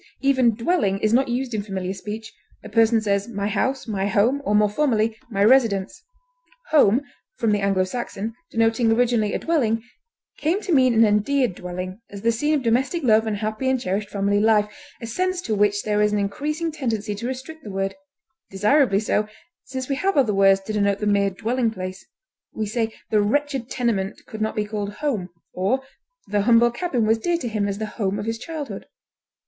[0.21, 4.41] Even dwelling is not used in familiar speech; a person says "my house," "my home,"
[4.43, 6.01] or more formally "my residence."
[6.71, 7.01] Home,
[7.37, 9.83] from the Anglo Saxon, denoting originally a dwelling,
[10.39, 13.79] came to mean an endeared dwelling as the scene of domestic love and happy and
[13.79, 17.69] cherished family life, a sense to which there is an increasing tendency to restrict the
[17.69, 17.93] word
[18.49, 19.27] desirably so,
[19.65, 22.03] since we have other words to denote the mere dwelling place;
[22.55, 25.83] we say "The wretched tenement could not be called home," or
[26.27, 28.87] "The humble cabin was dear to him as the home of his childhood."